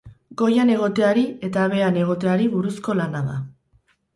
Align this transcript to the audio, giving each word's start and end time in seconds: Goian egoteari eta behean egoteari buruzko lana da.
Goian 0.41 0.71
egoteari 0.75 1.25
eta 1.49 1.67
behean 1.75 2.01
egoteari 2.07 2.51
buruzko 2.57 2.97
lana 3.03 3.23
da. 3.29 3.37